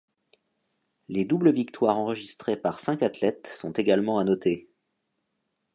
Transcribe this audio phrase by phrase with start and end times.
[1.09, 4.67] Les doubles victoires enregistrées par cinq athlètes sont également à noter.